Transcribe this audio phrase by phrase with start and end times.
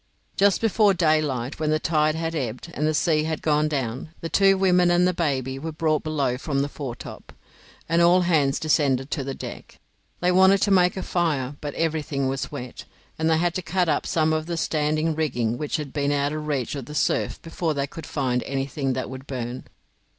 [0.35, 4.29] Just before daylight, when the tide had ebbed, and the sea had gone down, the
[4.29, 7.31] two women and the baby were brought below from the foretop,
[7.87, 9.77] and all hands descended to the deck.
[10.19, 12.83] They wanted to make a fire, but everything was wet,
[13.19, 16.33] and they had to cut up some of the standing rigging which had been out
[16.33, 19.65] of reach of the surf before they could find anything that would burn.